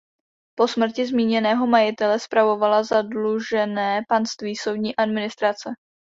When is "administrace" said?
4.95-5.69